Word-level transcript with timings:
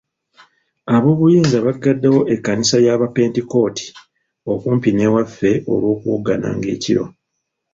Ab'obunyinza 0.95 1.57
bagaddewo 1.65 2.21
ekkanisa 2.33 2.77
y'abapentekooti 2.85 3.85
okumpi 4.51 4.89
n'ewaffe 4.93 5.51
olw'okuwoggananga 5.71 6.67
ekiro. 6.75 7.05